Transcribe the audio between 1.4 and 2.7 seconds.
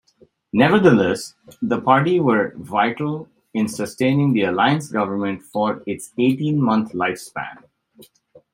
the party were